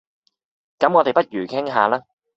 [0.79, 2.01] 咁我哋不如傾吓啦